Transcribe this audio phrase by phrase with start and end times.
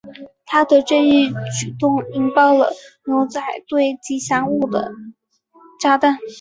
[0.47, 2.71] 他的这一举动引爆了
[3.05, 4.91] 牛仔队吉祥物上的
[5.79, 6.17] 炸弹。